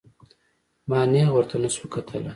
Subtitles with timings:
[0.89, 2.29] ما نېغ ورته نسو کتلى.